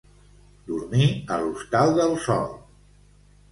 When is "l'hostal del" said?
1.43-2.17